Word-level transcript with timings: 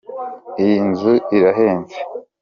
Iyi 0.63 0.77
nzu 0.89 1.13
irahenze 1.37 1.97